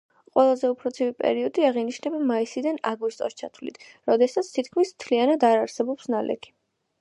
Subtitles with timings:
[0.35, 3.77] ყველაზე უფრო ცივი პერიოდი აღინიშნება მაისიდან აგვისტოს ჩათვლით,
[4.13, 6.53] როდესაც თითქმის მთლიანად არ არსებობს ნალექი.